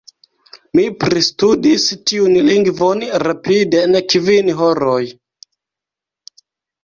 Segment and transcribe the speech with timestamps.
[0.77, 5.03] Mi pristudis tiun lingvon rapide en kvin horoj!